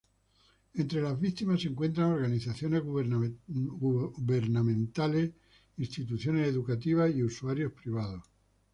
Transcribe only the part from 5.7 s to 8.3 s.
instituciones educativas y usuarios privados.